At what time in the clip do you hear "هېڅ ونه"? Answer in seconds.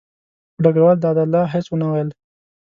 1.53-1.87